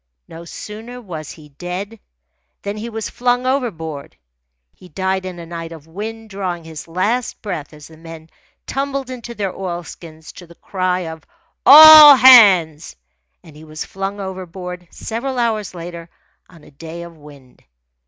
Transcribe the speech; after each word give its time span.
No 0.27 0.45
sooner 0.45 0.99
was 0.99 1.29
he 1.33 1.49
dead 1.49 1.99
than 2.63 2.75
he 2.75 2.89
was 2.89 3.07
flung 3.07 3.45
overboard. 3.45 4.17
He 4.73 4.89
died 4.89 5.27
in 5.27 5.37
a 5.37 5.45
night 5.45 5.71
of 5.71 5.85
wind, 5.85 6.31
drawing 6.31 6.63
his 6.63 6.87
last 6.87 7.39
breath 7.43 7.71
as 7.71 7.87
the 7.87 7.97
men 7.97 8.31
tumbled 8.65 9.11
into 9.11 9.35
their 9.35 9.53
oilskins 9.53 10.31
to 10.37 10.47
the 10.47 10.55
cry 10.55 11.01
of 11.01 11.23
"All 11.67 12.15
hands!" 12.15 12.95
And 13.43 13.55
he 13.55 13.63
was 13.63 13.85
flung 13.85 14.19
overboard, 14.19 14.87
several 14.89 15.37
hours 15.37 15.75
later, 15.75 16.09
on 16.49 16.63
a 16.63 16.71
day 16.71 17.03
of 17.03 17.15
wind. 17.15 17.63